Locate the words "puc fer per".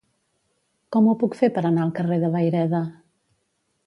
1.23-1.63